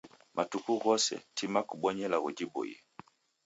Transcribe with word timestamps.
Matuku 0.35 0.71
ghose, 0.83 1.15
tima 1.37 1.59
kubonya 1.69 2.03
ilagho 2.07 2.29
jipoiye. 2.37 2.77